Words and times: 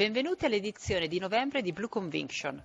Benvenuti 0.00 0.46
all'edizione 0.46 1.08
di 1.08 1.18
novembre 1.18 1.60
di 1.60 1.74
Blue 1.74 1.90
Conviction. 1.90 2.58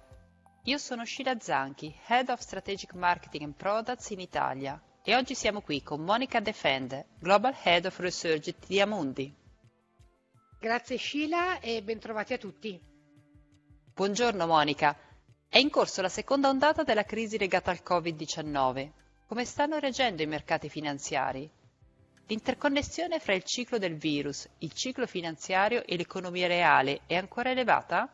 Io 0.63 0.77
sono 0.77 1.03
Sheila 1.03 1.37
Zanchi, 1.37 1.93
Head 2.07 2.29
of 2.29 2.39
Strategic 2.39 2.93
Marketing 2.93 3.43
and 3.43 3.55
Products 3.55 4.11
in 4.11 4.21
Italia 4.21 4.81
e 5.03 5.13
oggi 5.17 5.35
siamo 5.35 5.59
qui 5.59 5.83
con 5.83 5.99
Monica 5.99 6.39
Defende, 6.39 7.07
Global 7.19 7.53
Head 7.61 7.87
of 7.87 7.99
Research 7.99 8.55
di 8.65 8.79
Amundi. 8.79 9.35
Grazie 10.57 10.97
Sheila 10.97 11.59
e 11.59 11.83
bentrovati 11.83 12.31
a 12.31 12.37
tutti. 12.37 12.79
Buongiorno 13.93 14.47
Monica. 14.47 14.97
È 15.49 15.57
in 15.57 15.69
corso 15.69 16.01
la 16.01 16.07
seconda 16.07 16.47
ondata 16.47 16.83
della 16.83 17.03
crisi 17.03 17.37
legata 17.37 17.69
al 17.69 17.81
Covid-19. 17.85 18.91
Come 19.27 19.43
stanno 19.43 19.77
reagendo 19.77 20.21
i 20.21 20.27
mercati 20.27 20.69
finanziari? 20.69 21.51
L'interconnessione 22.27 23.19
fra 23.19 23.35
il 23.35 23.43
ciclo 23.43 23.77
del 23.77 23.97
virus, 23.97 24.49
il 24.59 24.73
ciclo 24.73 25.05
finanziario 25.05 25.85
e 25.85 25.95
l'economia 25.95 26.47
reale 26.47 27.01
è 27.05 27.15
ancora 27.15 27.51
elevata? 27.51 28.11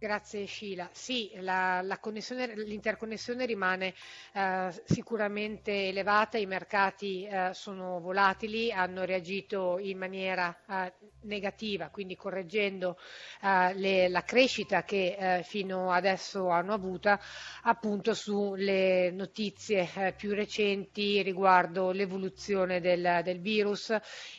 Grazie 0.00 0.46
Sheila. 0.46 0.88
Sì, 0.92 1.32
la, 1.40 1.82
la 1.82 1.98
l'interconnessione 2.00 3.46
rimane 3.46 3.94
eh, 4.32 4.68
sicuramente 4.84 5.88
elevata, 5.88 6.38
i 6.38 6.46
mercati 6.46 7.24
eh, 7.24 7.50
sono 7.52 7.98
volatili, 7.98 8.70
hanno 8.70 9.02
reagito 9.02 9.76
in 9.80 9.98
maniera 9.98 10.56
eh, 10.68 10.92
negativa, 11.22 11.88
quindi 11.88 12.14
correggendo 12.14 12.96
eh, 13.42 13.74
le, 13.74 14.08
la 14.08 14.22
crescita 14.22 14.84
che 14.84 15.16
eh, 15.18 15.42
fino 15.42 15.90
adesso 15.90 16.48
hanno 16.48 16.74
avuto 16.74 17.18
appunto 17.64 18.14
sulle 18.14 19.10
notizie 19.10 19.90
eh, 19.96 20.12
più 20.12 20.32
recenti 20.32 21.22
riguardo 21.22 21.90
l'evoluzione 21.90 22.80
del, 22.80 23.22
del, 23.24 23.40
virus, 23.40 23.92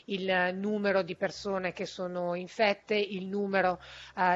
il 0.05 0.53
numero 0.55 1.01
di 1.01 1.17
persone 1.17 1.73
che 1.73 1.85
sono 1.85 2.33
infette, 2.33 2.95
il 2.95 3.25
numero 3.27 3.81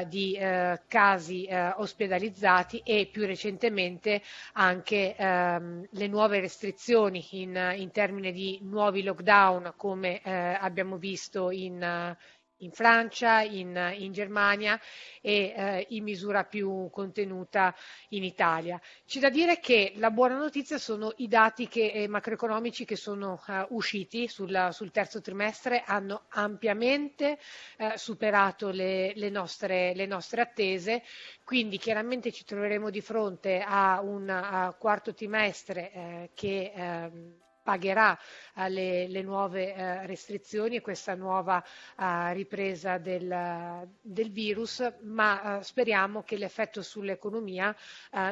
di 0.06 0.38
casi 0.86 1.13
casi 1.14 1.44
eh, 1.44 1.72
ospedalizzati 1.76 2.82
e 2.84 3.08
più 3.10 3.24
recentemente 3.24 4.20
anche 4.54 5.14
ehm, 5.16 5.86
le 5.90 6.06
nuove 6.08 6.40
restrizioni 6.40 7.24
in, 7.30 7.74
in, 7.76 7.90
termini 7.92 8.32
di 8.32 8.58
nuovi 8.62 9.02
lockdown 9.02 9.74
come 9.76 10.20
eh, 10.22 10.30
abbiamo 10.32 10.96
visto 10.96 11.50
in, 11.50 12.16
in 12.58 12.70
Francia, 12.72 13.42
in, 13.42 13.94
in 13.98 14.12
Germania 14.12 14.80
e 15.20 15.52
eh, 15.56 15.86
in 15.90 16.04
misura 16.04 16.44
più 16.44 16.88
contenuta 16.90 17.74
in 18.10 18.24
Italia. 18.24 18.80
C'è 19.06 19.20
da 19.20 19.30
dire 19.30 19.58
che 19.58 19.92
la 19.96 20.10
buona 20.10 20.36
notizia 20.36 20.78
sono 20.78 21.12
i 21.16 21.28
dati 21.28 21.68
che, 21.68 21.90
eh, 21.92 22.08
macroeconomici 22.08 22.84
che 22.84 22.96
sono 22.96 23.42
eh, 23.48 23.66
usciti 23.70 24.28
sul, 24.28 24.68
sul, 24.72 24.90
terzo 24.90 25.20
trimestre, 25.20 25.82
hanno 25.84 26.24
ampiamente 26.28 27.38
eh, 27.76 27.92
superato 27.96 28.70
le, 28.70 29.12
le, 29.14 29.30
nostre, 29.30 29.94
le, 29.94 30.06
nostre, 30.06 30.42
attese, 30.42 31.02
quindi 31.44 31.78
chiaramente 31.78 32.32
ci 32.32 32.44
troveremo 32.44 32.90
di 32.90 33.00
fronte 33.00 33.64
a 33.66 34.00
un 34.02 34.28
a 34.28 34.72
quarto 34.78 35.14
trimestre 35.14 35.92
eh, 35.92 36.30
che 36.34 36.72
ehm, 36.74 37.43
pagherà 37.64 38.16
eh, 38.54 38.68
le, 38.68 39.08
le, 39.08 39.22
nuove 39.22 39.74
eh, 39.74 40.06
restrizioni 40.06 40.76
e 40.76 40.80
questa 40.82 41.14
nuova 41.14 41.64
eh, 41.98 42.32
ripresa 42.34 42.98
del, 42.98 43.88
del, 44.00 44.30
virus, 44.30 44.86
ma 45.00 45.58
speriamo 45.62 46.22
che 46.22 46.36
l'effetto 46.36 46.82
sull'economia 46.82 47.74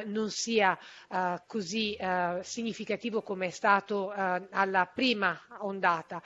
non 0.06 0.30
sia 0.30 0.78
così 1.46 1.96
significativo 2.40 3.22
come 3.22 3.46
è 3.46 3.50
stato 3.50 4.10
alla 4.10 4.86
prima 4.86 5.40
ondata. 5.60 6.22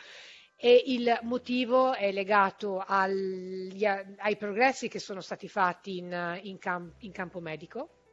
E 0.57 0.83
il 0.87 1.19
motivo 1.23 1.95
è 1.95 2.11
legato 2.13 2.83
agli, 2.85 3.85
ai 3.85 4.37
progressi 4.37 4.89
che 4.89 4.99
sono 4.99 5.21
stati 5.21 5.49
fatti 5.49 5.99
in, 5.99 6.41
in, 6.43 6.59
camp, 6.59 6.95
in 7.01 7.13
campo 7.13 7.41
medico 7.41 8.06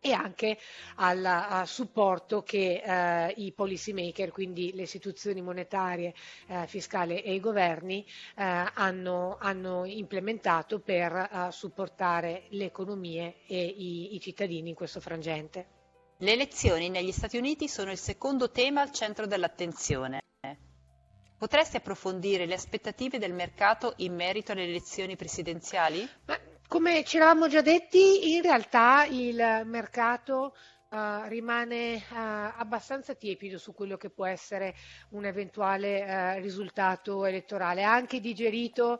e 0.00 0.12
anche 0.12 0.58
al 0.96 1.62
supporto 1.66 2.42
che 2.42 2.82
eh, 2.84 3.34
i 3.36 3.52
policy 3.52 3.92
maker, 3.92 4.30
quindi 4.30 4.72
le 4.74 4.82
istituzioni 4.82 5.42
monetarie, 5.42 6.14
eh, 6.46 6.66
fiscali 6.66 7.20
e 7.20 7.34
i 7.34 7.40
governi 7.40 8.04
eh, 8.36 8.70
hanno, 8.74 9.36
hanno, 9.40 9.84
implementato 9.84 10.78
per 10.80 11.12
eh, 11.12 11.48
supportare 11.50 12.44
le 12.50 12.64
economie 12.64 13.36
e 13.46 13.64
i, 13.64 14.14
i 14.14 14.20
cittadini 14.20 14.70
in 14.70 14.74
questo 14.74 15.00
frangente. 15.00 15.76
Le 16.18 16.32
elezioni 16.32 16.88
negli 16.88 17.12
Stati 17.12 17.36
Uniti 17.36 17.68
sono 17.68 17.90
il 17.90 17.98
secondo 17.98 18.50
tema 18.50 18.80
al 18.80 18.90
centro 18.90 19.26
dell'attenzione. 19.26 20.20
Potresti 21.38 21.76
approfondire 21.76 22.46
le 22.46 22.54
aspettative 22.54 23.18
del 23.18 23.32
mercato 23.32 23.94
in 23.98 24.16
merito 24.16 24.50
alle 24.50 24.64
elezioni 24.64 25.14
presidenziali? 25.14 26.08
Ma 26.24 26.36
come 26.68 27.02
ci 27.02 27.16
eravamo 27.16 27.48
già 27.48 27.62
detti, 27.62 28.34
in 28.34 28.42
realtà 28.42 29.06
il 29.08 29.62
mercato 29.64 30.54
Uh, 30.90 31.28
rimane 31.28 31.96
uh, 31.96 32.14
abbastanza 32.56 33.12
tiepido 33.12 33.58
su 33.58 33.74
quello 33.74 33.98
che 33.98 34.08
può 34.08 34.24
essere 34.24 34.74
un 35.10 35.26
eventuale 35.26 36.00
uh, 36.00 36.40
risultato 36.40 37.26
elettorale. 37.26 37.84
Ha 37.84 37.92
anche 37.92 38.20
digerito 38.20 38.98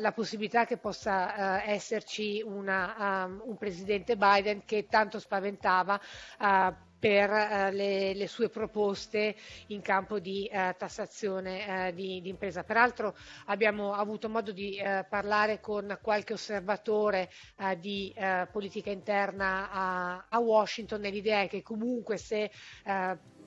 la 0.00 0.12
possibilità 0.12 0.66
che 0.66 0.76
possa 0.76 1.64
esserci 1.64 2.42
una, 2.44 3.24
um, 3.24 3.40
un 3.46 3.56
presidente 3.56 4.18
Biden 4.18 4.66
che 4.66 4.84
tanto 4.84 5.18
spaventava 5.18 5.98
per 7.00 7.30
eh, 7.30 7.72
le, 7.72 8.14
le, 8.14 8.28
sue 8.28 8.50
proposte 8.50 9.34
in 9.68 9.80
campo 9.80 10.20
di 10.20 10.44
eh, 10.44 10.76
tassazione 10.78 11.88
eh, 11.88 11.94
di, 11.94 12.20
di, 12.20 12.28
impresa. 12.28 12.62
Peraltro 12.62 13.16
abbiamo 13.46 13.94
avuto 13.94 14.28
modo 14.28 14.52
di 14.52 14.76
eh, 14.76 15.04
parlare 15.08 15.60
con 15.60 15.98
qualche 16.02 16.34
osservatore 16.34 17.30
eh, 17.58 17.78
di 17.78 18.12
eh, 18.14 18.46
politica 18.52 18.90
interna 18.90 19.70
a, 19.70 20.26
a 20.28 20.38
Washington 20.38 21.04
e 21.06 21.10
l'idea 21.10 21.40
è 21.40 21.48
che 21.48 21.62
comunque 21.62 22.18
se 22.18 22.50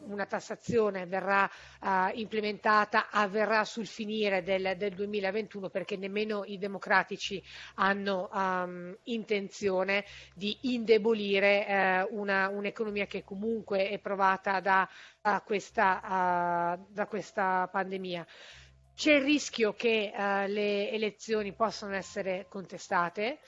una 0.06 0.26
tassazione 0.26 1.06
verrà 1.06 1.50
uh, 1.82 1.88
implementata 2.14 3.10
avverrà 3.10 3.64
sul 3.66 3.88
finire 3.88 4.44
del, 4.44 4.76
del, 4.78 4.94
2021 4.94 5.70
perché 5.70 5.98
nemmeno 5.98 6.44
i 6.46 6.58
democratici 6.58 7.42
hanno 7.76 8.30
um, 8.34 8.96
intenzione 9.04 10.06
di 10.34 10.58
indebolire 10.62 12.08
uh, 12.10 12.20
una, 12.20 12.50
un'economia 12.50 13.06
che 13.06 13.24
comunque 13.24 13.90
è 13.90 14.00
provata 14.00 14.60
da, 14.60 14.88
uh, 15.22 15.42
questa, 15.44 16.78
da 16.88 17.06
questa 17.08 17.68
pandemia. 17.72 18.26
C'è 18.96 19.14
il 19.14 19.24
rischio 19.24 19.74
che 19.74 20.12
le 20.16 20.92
elezioni 20.92 21.52
possano 21.54 21.96
essere 21.96 22.46
contestate, 22.48 23.40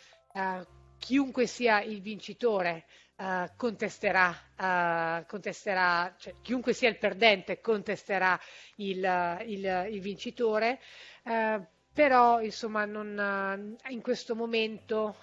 chiunque 0.97 1.45
sia 1.45 1.81
il 1.81 2.01
vincitore 2.01 2.85
uh, 3.17 3.49
contesterà, 3.55 4.29
uh, 4.29 5.25
contesterà 5.25 6.13
cioè, 6.17 6.33
chiunque 6.41 6.73
sia 6.73 6.89
il 6.89 6.97
perdente 6.97 7.61
contesterà 7.61 8.39
il, 8.75 9.43
il, 9.45 9.87
il 9.91 10.01
vincitore. 10.01 10.79
Uh, 11.23 11.65
però 11.95 12.41
insomma 12.41 12.83
non, 12.83 13.77
in 13.87 14.01
questo 14.01 14.35
momento 14.35 15.15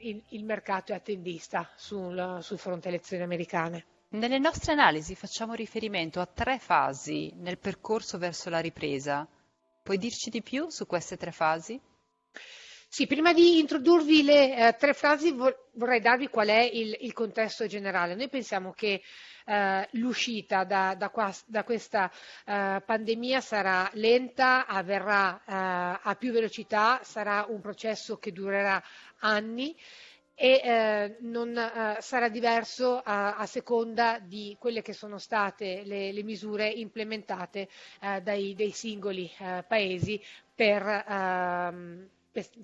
il, 0.00 0.22
il, 0.28 0.44
mercato 0.44 0.92
è 0.92 0.94
attendista 0.94 1.66
sul, 1.76 2.40
sul 2.42 2.58
fronte 2.58 2.88
elezioni 2.88 3.22
americane. 3.22 3.86
Nelle 4.10 4.38
nostre 4.38 4.72
analisi 4.72 5.14
facciamo 5.14 5.54
riferimento 5.54 6.20
a 6.20 6.26
tre 6.26 6.58
fasi 6.58 7.32
nel 7.36 7.56
percorso 7.56 8.18
verso 8.18 8.50
la 8.50 8.58
ripresa. 8.58 9.26
Puoi 9.82 9.96
dirci 9.96 10.28
di 10.28 10.42
più 10.42 10.68
su 10.68 10.86
queste 10.86 11.16
tre 11.16 11.32
fasi? 11.32 11.80
Sì, 12.92 13.06
prima 13.06 13.32
di 13.32 13.60
introdurvi 13.60 14.24
le 14.24 14.66
eh, 14.66 14.76
tre 14.76 14.94
frasi 14.94 15.32
vorrei 15.74 16.00
darvi 16.00 16.26
qual 16.26 16.48
è 16.48 16.60
il, 16.60 16.96
il 17.02 17.12
contesto 17.12 17.68
generale. 17.68 18.16
Noi 18.16 18.28
pensiamo 18.28 18.72
che 18.72 19.00
eh, 19.46 19.88
l'uscita 19.92 20.64
da, 20.64 20.96
da, 20.96 21.08
qua, 21.10 21.32
da 21.46 21.62
questa 21.62 22.10
eh, 22.44 22.82
pandemia 22.84 23.40
sarà 23.40 23.88
lenta, 23.92 24.66
avverrà 24.66 25.36
eh, 25.36 26.00
a 26.02 26.16
più 26.18 26.32
velocità, 26.32 26.98
sarà 27.04 27.46
un 27.48 27.60
processo 27.60 28.18
che 28.18 28.32
durerà 28.32 28.82
anni 29.20 29.72
e 30.34 30.60
eh, 30.60 31.16
non, 31.20 31.56
eh, 31.56 31.98
sarà 32.00 32.28
diverso 32.28 33.00
a, 33.04 33.36
a, 33.36 33.46
seconda 33.46 34.18
di 34.18 34.56
quelle 34.58 34.82
che 34.82 34.94
sono 34.94 35.18
state 35.18 35.82
le, 35.84 36.10
le 36.10 36.22
misure 36.24 36.66
implementate 36.66 37.68
eh, 38.00 38.20
dai, 38.20 38.72
singoli 38.74 39.30
eh, 39.38 39.64
paesi 39.68 40.20
per 40.52 40.82
ehm, 40.82 42.08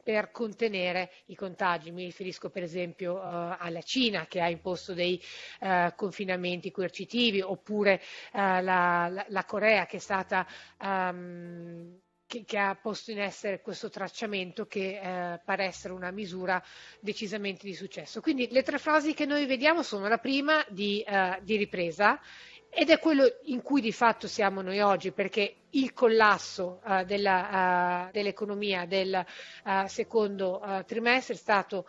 per 0.02 0.30
contenere 0.30 1.10
i 1.26 1.34
contagi. 1.34 1.90
Mi 1.90 2.04
riferisco 2.04 2.50
per 2.50 2.62
esempio 2.62 3.14
uh, 3.14 3.56
alla 3.58 3.82
Cina 3.82 4.26
che 4.26 4.40
ha 4.40 4.48
imposto 4.48 4.94
dei 4.94 5.20
uh, 5.60 5.94
confinamenti 5.94 6.70
coercitivi 6.70 7.40
oppure 7.40 8.00
uh, 8.32 8.38
la, 8.38 9.08
la, 9.08 9.24
la, 9.28 9.44
Corea 9.44 9.86
che 9.86 9.96
è 9.96 10.00
stata 10.00 10.46
um, 10.80 11.98
che, 12.26 12.44
che, 12.44 12.58
ha 12.58 12.74
posto 12.74 13.12
in 13.12 13.20
essere 13.20 13.60
questo 13.62 13.88
tracciamento 13.88 14.66
che 14.66 14.98
eh, 15.00 15.40
pare 15.44 15.64
essere 15.64 15.94
una 15.94 16.10
misura 16.10 16.62
decisamente 17.00 17.66
di 17.66 17.74
successo. 17.74 18.20
Quindi 18.20 18.48
le 18.50 18.62
tre 18.62 18.78
frasi 18.78 19.14
che 19.14 19.26
noi 19.26 19.46
vediamo 19.46 19.82
sono 19.82 20.08
la 20.08 20.18
prima 20.18 20.64
di, 20.68 21.00
eh, 21.02 21.38
di 21.42 21.56
ripresa 21.56 22.20
ed 22.78 22.90
è 22.90 22.99
quello 22.99 23.25
in 23.44 23.62
cui 23.62 23.81
di 23.81 23.90
fatto 23.90 24.28
siamo 24.28 24.61
noi 24.61 24.81
oggi, 24.81 25.11
perché 25.11 25.61
il 25.70 25.94
collasso 25.94 26.82
uh, 26.84 27.05
della, 27.05 28.08
uh, 28.08 28.12
dell'economia 28.12 28.84
del 28.84 29.25
uh, 29.64 29.87
secondo 29.87 30.62
trimestre 30.87 31.32
è 31.32 31.37
stato 31.38 31.87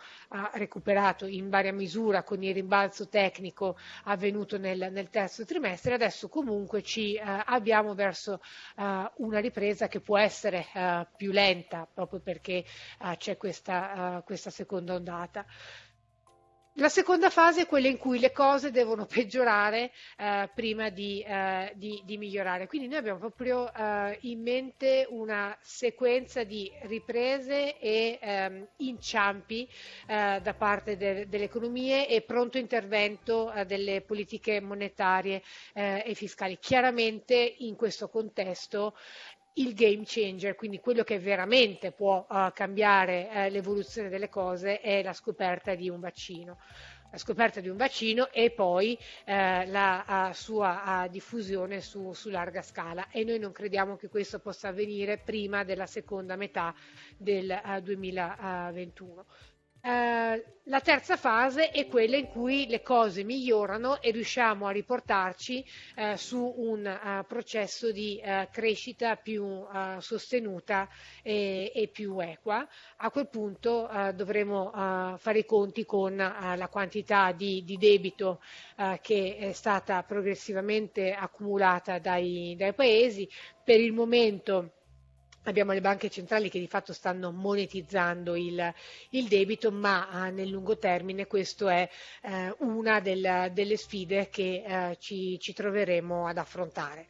recuperato 0.52 1.26
in 1.26 1.50
varia 1.50 1.74
misura 1.74 2.22
con 2.22 2.42
il 2.42 2.54
rimbalzo 2.54 3.06
tecnico 3.08 3.76
avvenuto 4.04 4.56
nel, 4.56 4.88
nel 4.90 5.10
terzo 5.10 5.44
trimestre. 5.44 5.92
Adesso 5.92 6.30
comunque 6.30 6.82
ci 6.82 7.18
abbiamo 7.22 7.94
verso 7.94 8.40
una 8.76 9.38
ripresa 9.40 9.88
che 9.88 10.00
può 10.00 10.16
essere 10.18 10.66
più 11.16 11.32
lenta 11.32 11.86
proprio 11.92 12.20
perché 12.20 12.64
c'è 13.16 13.36
questa, 13.36 14.22
questa 14.24 14.50
seconda 14.50 14.94
ondata. 14.94 15.44
La 16.78 16.88
seconda 16.88 17.28
fase 17.28 17.62
è 17.62 17.66
quella 17.66 17.88
in 17.88 17.98
cui 17.98 18.20
le 18.20 18.30
cose 18.30 18.70
devono 18.70 19.04
peggiorare 19.04 19.90
eh, 20.16 20.48
prima 20.54 20.90
di, 20.90 21.20
eh, 21.26 21.72
di, 21.74 22.00
di, 22.04 22.16
migliorare. 22.16 22.68
Quindi 22.68 22.86
noi 22.86 22.98
abbiamo 22.98 23.18
proprio 23.18 23.74
eh, 23.74 24.16
in 24.22 24.40
mente 24.40 25.04
una 25.10 25.56
sequenza 25.60 26.44
di 26.44 26.70
riprese 26.82 27.80
e 27.80 28.20
ehm, 28.22 28.68
inciampi 28.76 29.68
eh, 30.06 30.38
da 30.40 30.54
parte 30.54 30.96
de, 30.96 31.28
delle 31.28 31.44
economie 31.44 32.06
e 32.06 32.20
pronto 32.20 32.58
intervento 32.58 33.52
eh, 33.52 33.66
delle 33.66 34.00
politiche 34.02 34.60
monetarie 34.60 35.42
eh, 35.74 36.04
e 36.06 36.14
fiscali. 36.14 36.58
Chiaramente 36.60 37.56
in 37.58 37.74
questo 37.74 38.08
contesto 38.08 38.94
il 39.54 39.74
game 39.74 40.02
changer, 40.04 40.54
quindi 40.54 40.78
quello 40.78 41.02
che 41.02 41.18
veramente 41.18 41.92
può 41.92 42.26
uh, 42.28 42.52
cambiare 42.52 43.28
uh, 43.30 43.50
l'evoluzione 43.50 44.08
delle 44.08 44.28
cose 44.28 44.80
è 44.80 45.02
la 45.02 45.12
scoperta 45.12 45.74
di 45.74 45.88
un 45.88 46.00
vaccino 46.00 46.58
la 47.10 47.18
scoperta 47.18 47.60
di 47.60 47.68
un 47.68 47.76
vaccino 47.76 48.30
e 48.30 48.50
poi 48.50 48.98
eh, 49.24 49.66
la 49.66 50.30
sua 50.34 51.06
diffusione 51.10 51.80
su, 51.80 52.12
su, 52.12 52.28
larga 52.28 52.60
scala 52.60 53.08
e 53.10 53.24
noi 53.24 53.38
non 53.38 53.52
crediamo 53.52 53.96
che 53.96 54.08
questo 54.08 54.40
possa 54.40 54.68
avvenire 54.68 55.18
prima 55.18 55.64
della 55.64 55.86
seconda 55.86 56.36
metà 56.36 56.74
del 57.16 57.80
2021. 57.82 59.24
Eh, 59.80 60.44
la 60.64 60.80
terza 60.80 61.16
fase 61.16 61.70
è 61.70 61.86
quella 61.86 62.16
in 62.16 62.26
cui 62.26 62.66
le 62.66 62.82
cose 62.82 63.24
migliorano 63.24 64.02
e 64.02 64.10
riusciamo 64.10 64.66
a 64.66 64.70
riportarci 64.70 65.64
eh, 65.96 66.16
su 66.18 66.52
un 66.58 66.84
uh, 66.84 67.24
processo 67.26 67.90
di 67.90 68.20
uh, 68.22 68.48
crescita 68.50 69.16
più 69.16 69.44
uh, 69.44 69.98
sostenuta 70.00 70.86
e, 71.22 71.72
e, 71.74 71.88
più 71.88 72.20
equa. 72.20 72.68
A 72.96 73.10
quel 73.10 73.28
punto 73.28 73.88
dovremo 74.14 74.70
fare 75.18 75.38
i 75.38 75.46
conti 75.46 75.84
con 75.84 76.16
la 76.16 76.68
quantità 76.70 77.32
di, 77.32 77.64
di 77.64 77.76
debito 77.76 78.40
che 79.00 79.36
è 79.38 79.52
stata 79.52 80.02
progressivamente 80.02 81.12
accumulata 81.12 81.98
dai, 81.98 82.54
dai 82.58 82.74
paesi. 82.74 83.28
Per 83.64 83.80
il 83.80 83.92
momento 83.92 84.77
Abbiamo 85.48 85.72
le 85.72 85.80
banche 85.80 86.10
centrali 86.10 86.50
che 86.50 86.58
di 86.58 86.66
fatto 86.66 86.92
stanno 86.92 87.32
monetizzando 87.32 88.36
il, 88.36 88.74
il 89.10 89.28
debito, 89.28 89.72
ma 89.72 90.10
ah, 90.10 90.28
nel 90.28 90.50
lungo 90.50 90.76
termine 90.76 91.26
questa 91.26 91.72
è 91.72 91.88
eh, 92.20 92.54
una 92.58 93.00
del, 93.00 93.50
delle 93.54 93.78
sfide 93.78 94.28
che 94.28 94.62
eh, 94.62 94.96
ci, 95.00 95.38
ci 95.40 95.54
troveremo 95.54 96.26
ad 96.26 96.36
affrontare. 96.36 97.08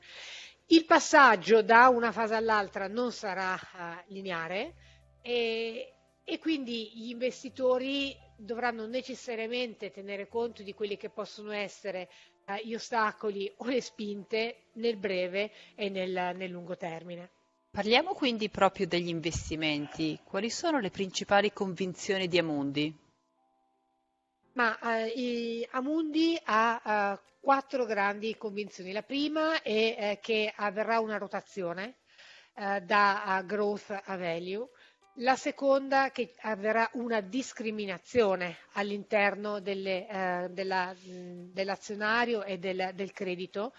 Il 0.67 0.85
passaggio 0.85 1.63
da 1.63 1.89
una 1.89 2.13
fase 2.13 2.37
all'altra 2.37 2.87
non 2.87 3.11
sarà 3.11 3.55
uh, 3.55 4.13
lineare 4.13 4.75
e, 5.21 5.95
e, 6.23 6.39
quindi 6.39 6.93
gli 6.95 7.09
investitori 7.09 8.17
dovranno 8.37 8.87
necessariamente 8.87 9.91
tenere 9.91 10.29
conto 10.29 10.63
di 10.63 10.75
quelli 10.75 10.97
che 10.97 11.09
possono 11.09 11.51
essere 11.51 12.09
uh, 12.47 12.55
gli 12.63 12.75
ostacoli 12.75 13.53
o 13.57 13.65
le 13.65 13.81
spinte 13.81 14.67
nel 14.75 14.97
breve 14.97 15.51
e 15.75 15.89
nel, 15.89 16.37
nel 16.37 16.51
lungo 16.51 16.77
termine. 16.77 17.31
Parliamo 17.71 18.15
quindi 18.15 18.49
proprio 18.49 18.87
degli 18.87 19.09
investimenti. 19.09 20.19
Quali 20.25 20.51
sono 20.51 20.81
le 20.81 20.91
principali 20.91 21.53
convinzioni 21.53 22.27
di 22.27 22.39
Amundi? 22.39 22.93
Ma 24.55 24.77
eh, 25.07 25.69
Amundi 25.73 26.41
ha 26.45 26.83
eh, 26.85 27.37
quattro 27.41 27.85
grandi 27.85 28.37
convinzioni. 28.37 28.93
La 28.93 29.03
prima 29.03 29.63
è 29.63 29.71
eh, 29.71 30.19
che 30.21 30.53
avverrà 30.57 30.99
una 30.99 31.19
rotazione 31.19 31.99
eh, 32.55 32.81
da 32.81 33.43
growth 33.47 33.91
a 33.91 34.17
value. 34.17 34.69
La 35.21 35.37
seconda 35.37 36.11
che 36.11 36.33
avverrà 36.41 36.89
una 36.95 37.21
discriminazione 37.21 38.59
all'interno 38.73 39.61
delle, 39.61 40.09
eh, 40.09 40.49
della, 40.51 40.95
dell'azionario 41.03 42.45
e 42.45 42.59
del, 42.59 42.93
del 42.95 43.13
credito 43.13 43.73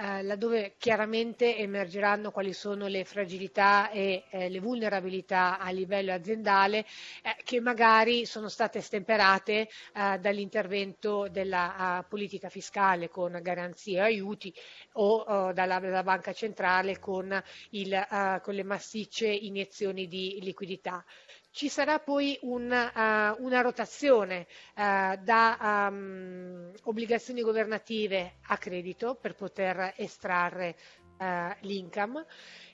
eh, 0.00 0.22
laddove 0.22 0.76
chiaramente 0.78 1.58
emergeranno 1.58 2.30
quali 2.30 2.54
sono 2.54 2.86
le 2.86 3.04
fragilità 3.04 3.90
e 3.90 4.24
eh, 4.30 4.48
le 4.48 4.58
vulnerabilità 4.58 5.58
a 5.58 5.70
livello 5.70 6.12
aziendale 6.12 6.86
eh, 7.22 7.36
che 7.44 7.60
magari 7.60 8.24
sono 8.24 8.48
state 8.48 8.80
stemperate 8.80 9.68
eh, 9.94 10.18
dall'intervento 10.18 11.28
della 11.28 12.02
politica 12.08 12.48
fiscale 12.48 13.10
con 13.10 13.38
garanzie 13.42 13.98
e 13.98 14.00
aiuti 14.00 14.54
o 14.92 15.52
dalla, 15.52 15.78
dalla, 15.78 16.02
banca 16.02 16.32
centrale 16.32 16.98
con, 16.98 17.38
il, 17.70 17.92
eh, 17.92 18.40
con 18.42 18.54
le 18.54 18.62
massicce 18.62 19.26
iniezioni 19.26 20.08
di 20.08 20.38
liquidità. 20.40 21.04
Ci 21.52 21.68
sarà 21.68 21.98
poi 21.98 22.38
una, 22.42 23.32
uh, 23.34 23.44
una 23.44 23.60
rotazione 23.60 24.46
uh, 24.76 25.16
da 25.22 25.88
um, 25.90 26.72
obbligazioni 26.84 27.42
governative 27.42 28.36
a 28.46 28.56
credito 28.56 29.16
per 29.16 29.34
poter 29.34 29.94
estrarre 29.96 30.76
uh, 31.18 31.52
l'income 31.62 32.24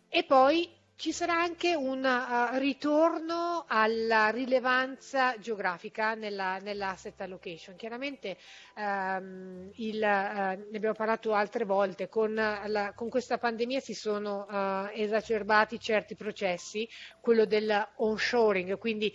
e 0.08 0.24
poi 0.24 0.70
ci 0.96 1.12
sarà 1.12 1.34
anche 1.34 1.74
un 1.74 2.02
uh, 2.02 2.58
ritorno 2.58 3.66
alla 3.68 4.30
rilevanza 4.30 5.36
geografica 5.38 6.14
nella, 6.14 6.56
nell'asset 6.58 7.20
allocation. 7.20 7.76
Chiaramente 7.76 8.38
um, 8.76 9.70
il, 9.74 9.96
uh, 9.96 10.00
ne 10.00 10.66
abbiamo 10.74 10.94
parlato 10.94 11.34
altre 11.34 11.66
volte, 11.66 12.08
con, 12.08 12.32
la, 12.34 12.92
con 12.94 13.10
questa 13.10 13.36
pandemia 13.36 13.78
si 13.80 13.92
sono 13.92 14.46
uh, 14.48 14.88
esacerbati 14.94 15.78
certi 15.78 16.14
processi, 16.14 16.88
quello 17.20 17.44
del 17.44 17.88
onshoring, 17.96 18.78
quindi 18.78 19.12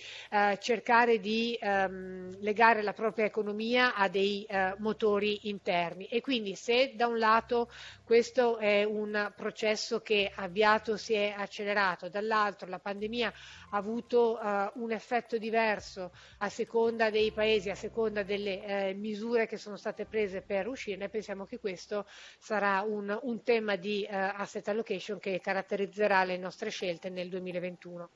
cercare 0.60 1.20
di 1.20 1.58
um, 1.62 2.36
legare 2.42 2.82
la 2.82 2.94
propria 2.94 3.26
economia 3.26 3.96
a 3.96 4.08
dei 4.08 4.46
motori 4.78 5.48
interni 5.50 6.06
e 6.06 6.22
quindi 6.22 6.56
se 6.56 6.94
da 6.96 7.08
un 7.08 7.18
lato 7.18 7.70
questo 8.04 8.58
è 8.58 8.84
un 8.84 9.32
processo 9.36 10.02
che 10.02 10.32
avviato 10.36 10.98
si 10.98 11.14
è 11.14 11.34
accelerato, 11.36 11.71
dall'altro 11.74 12.68
la 12.68 12.80
pandemia 12.80 13.34
ha 13.72 13.78
avuto 13.78 14.40
uh, 14.42 14.82
un 14.82 14.92
effetto 14.92 15.38
diverso 15.38 16.12
a 16.40 16.50
seconda 16.50 17.10
dei 17.10 17.32
paesi, 17.32 17.70
a 17.70 17.76
seconda 17.76 18.24
delle 18.24 18.90
eh, 18.90 18.94
misure 18.94 19.48
che 19.48 19.58
sono 19.58 19.76
state 19.78 20.06
prese 20.06 20.42
per 20.42 20.68
uscirne, 20.68 21.10
pensiamo 21.10 21.46
che 21.46 21.60
questo 21.60 22.06
sarà 22.40 22.82
un, 22.82 23.18
un 23.22 23.44
tema 23.44 23.76
di 23.76 24.08
uh, 24.10 24.14
asset 24.14 24.68
allocation 24.68 25.20
che 25.20 25.40
caratterizzerà 25.40 26.24
le 26.24 26.38
nostre 26.38 26.70
scelte 26.70 27.10
nel 27.10 27.30
2021. 27.30 28.10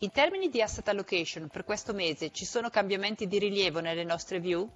In 0.00 0.12
termini 0.12 0.48
di 0.48 0.62
asset 0.62 0.86
allocation, 0.86 1.48
per 1.48 1.64
questo 1.64 1.92
mese 1.92 2.30
ci 2.30 2.44
sono 2.44 2.70
cambiamenti 2.70 3.26
di 3.26 3.38
rilievo 3.38 3.80
nelle 3.80 4.04
nostre 4.04 4.38
view? 4.38 4.70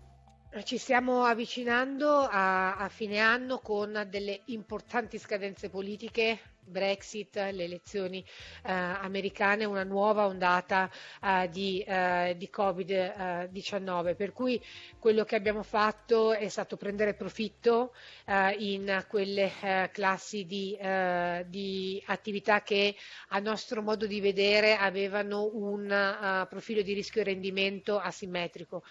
Ci 0.64 0.76
stiamo 0.76 1.24
avvicinando 1.24 2.28
a, 2.28 2.76
a, 2.76 2.88
fine 2.88 3.20
anno 3.20 3.60
con 3.60 4.06
delle 4.10 4.42
importanti 4.46 5.18
scadenze 5.18 5.70
politiche, 5.70 6.38
Brexit, 6.64 7.36
le 7.36 7.64
elezioni 7.64 8.24
eh, 8.64 8.72
americane, 8.72 9.64
una 9.64 9.84
nuova 9.84 10.26
ondata 10.26 10.90
eh, 11.22 11.48
di, 11.50 11.80
eh, 11.80 12.34
di 12.36 12.50
Covid-19, 12.54 14.14
per 14.16 14.32
cui 14.32 14.62
quello 14.98 15.24
che 15.24 15.36
abbiamo 15.36 15.62
fatto 15.62 16.32
è 16.32 16.48
stato 16.48 16.76
prendere 16.76 17.14
profitto 17.14 17.94
eh, 18.26 18.54
in 18.58 19.04
quelle 19.08 19.52
eh, 19.60 19.90
classi 19.92 20.46
di, 20.46 20.76
eh, 20.80 21.44
di, 21.48 22.02
attività 22.06 22.62
che 22.62 22.94
a 23.28 23.38
nostro 23.38 23.82
modo 23.82 24.06
di 24.06 24.20
vedere 24.20 24.76
avevano 24.76 25.50
un 25.52 26.46
profilo 26.48 26.82
di 26.82 26.92
rischio 26.92 27.20
e 27.20 27.24
rendimento 27.24 27.98
asimmetrico 27.98 28.82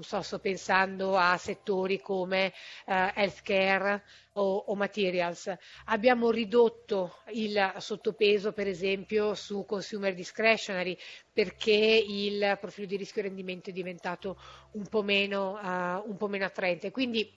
so, 0.00 0.22
sto 0.22 0.38
pensando 0.38 1.16
a 1.16 1.36
settori 1.36 2.00
come 2.00 2.52
eh, 2.86 3.12
healthcare 3.14 4.02
o, 4.34 4.56
o, 4.66 4.74
materials. 4.76 5.52
Abbiamo 5.86 6.30
ridotto 6.30 7.16
il 7.32 7.74
sottopeso, 7.78 8.52
per 8.52 8.68
esempio, 8.68 9.34
su 9.34 9.64
consumer 9.66 10.14
discretionary 10.14 10.96
perché 11.32 11.72
il 12.06 12.58
profilo 12.60 12.86
di 12.86 12.96
rischio 12.96 13.22
rendimento 13.22 13.70
è 13.70 13.72
diventato 13.72 14.38
un 14.72 14.86
po' 14.86 15.02
meno, 15.02 15.54
uh, 15.54 16.08
un 16.08 16.16
po 16.16 16.28
meno 16.28 16.44
attraente. 16.44 16.90
Quindi 16.90 17.30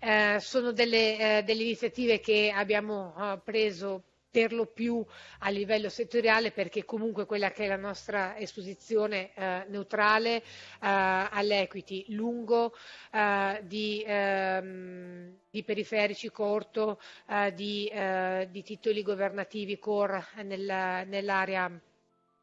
eh, 0.00 0.36
sono 0.40 0.72
delle, 0.72 1.38
eh, 1.38 1.42
delle, 1.44 1.62
iniziative 1.62 2.20
che 2.20 2.52
abbiamo 2.54 3.14
uh, 3.16 3.40
preso 3.42 4.02
per 4.36 4.52
lo 4.52 4.66
più 4.66 5.02
a 5.38 5.48
livello 5.48 5.88
settoriale 5.88 6.50
perché 6.50 6.84
comunque 6.84 7.24
quella 7.24 7.52
che 7.52 7.64
è 7.64 7.68
la 7.68 7.76
nostra 7.76 8.36
esposizione 8.36 9.32
eh, 9.32 9.64
neutrale 9.68 10.36
eh, 10.36 10.42
all'equity 10.80 12.04
lungo 12.08 12.74
eh, 13.12 13.62
di, 13.64 14.04
ehm, 14.06 15.38
di 15.48 15.64
periferici 15.64 16.30
corto, 16.30 17.00
eh, 17.30 17.54
di, 17.54 17.86
eh, 17.86 18.46
di, 18.50 18.62
titoli 18.62 19.00
governativi 19.00 19.78
core 19.78 20.22
nel, 20.42 21.06
nell'area 21.06 21.70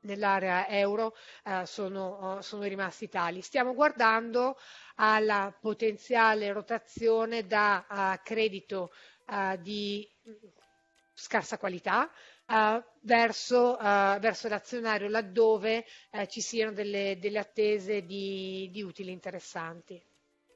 nell'area 0.02 0.68
euro 0.68 1.16
eh, 1.46 1.66
sono, 1.66 2.40
sono, 2.42 2.64
rimasti 2.64 3.08
tali. 3.08 3.42
Stiamo 3.42 3.74
guardando 3.74 4.58
alla 4.96 5.56
potenziale 5.58 6.52
rotazione 6.52 7.46
da 7.48 7.86
uh, 7.88 8.20
credito 8.22 8.92
uh, 9.28 9.56
di 9.62 10.06
scarsa 11.14 11.58
qualità 11.58 12.10
uh, 12.48 12.84
verso, 13.02 13.78
verso, 13.78 14.48
l'azionario 14.48 15.08
laddove 15.10 15.86
ci 16.28 16.42
siano 16.42 16.72
delle, 16.72 17.18
delle 17.20 17.40
attese 17.40 18.04
di, 18.04 18.70
di 18.72 18.82
utili 18.82 19.12
interessanti. 19.12 20.02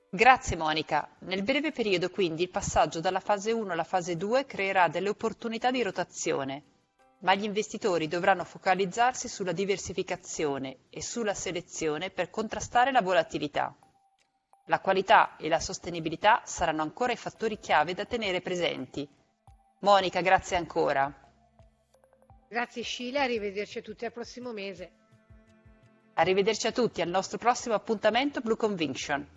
Grazie 0.09 0.55
Monica. 0.55 1.09
Nel 1.19 1.43
breve 1.43 1.73
periodo 1.73 2.09
quindi 2.09 2.43
il 2.43 2.49
passaggio 2.49 3.01
dalla 3.01 3.19
fase 3.19 3.51
1 3.51 3.73
alla 3.73 3.83
fase 3.83 4.15
2 4.15 4.45
creerà 4.45 4.87
delle 4.87 5.09
opportunità 5.09 5.69
di 5.69 5.83
rotazione, 5.83 6.63
ma 7.19 7.35
gli 7.35 7.43
investitori 7.43 8.07
dovranno 8.07 8.45
focalizzarsi 8.45 9.27
sulla 9.27 9.51
diversificazione 9.51 10.77
e 10.89 11.01
sulla 11.01 11.33
selezione 11.33 12.09
per 12.09 12.29
contrastare 12.29 12.91
la 12.91 13.01
volatilità. 13.01 13.75
La 14.67 14.79
qualità 14.79 15.35
e 15.35 15.49
la 15.49 15.59
sostenibilità 15.59 16.41
saranno 16.45 16.83
ancora 16.83 17.11
i 17.11 17.17
fattori 17.17 17.59
chiave 17.59 17.93
da 17.93 18.05
tenere 18.05 18.39
presenti. 18.39 19.07
Monica, 19.79 20.21
grazie 20.21 20.57
ancora. 20.57 21.13
Grazie 22.49 22.81
Scile, 22.81 23.19
arrivederci 23.19 23.77
a 23.79 23.81
tutti 23.81 24.05
al 24.05 24.11
prossimo 24.11 24.51
mese. 24.51 24.91
Arrivederci 26.15 26.67
a 26.67 26.71
tutti 26.71 27.01
al 27.01 27.09
nostro 27.09 27.37
prossimo 27.37 27.75
appuntamento 27.75 28.41
Blue 28.41 28.55
Conviction. 28.55 29.36